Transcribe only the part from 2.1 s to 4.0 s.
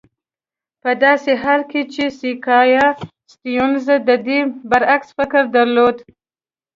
سیاکا سټیونز